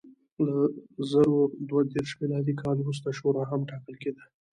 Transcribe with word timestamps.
له 0.45 0.55
زر 1.11 1.29
دوه 1.69 1.81
دېرش 1.93 2.09
میلادي 2.21 2.53
کال 2.61 2.77
وروسته 2.81 3.07
شورا 3.19 3.43
هم 3.51 3.61
ټاکل 3.69 3.95
کېده. 4.03 4.23